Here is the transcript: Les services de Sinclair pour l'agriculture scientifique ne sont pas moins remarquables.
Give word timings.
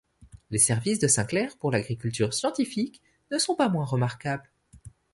Les 0.49 0.57
services 0.57 0.97
de 0.97 1.07
Sinclair 1.07 1.55
pour 1.59 1.69
l'agriculture 1.69 2.33
scientifique 2.33 3.03
ne 3.31 3.37
sont 3.37 3.53
pas 3.53 3.69
moins 3.69 3.85
remarquables. 3.85 4.49